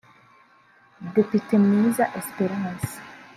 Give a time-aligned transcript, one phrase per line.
[1.15, 2.93] Depite Mwiza Esperence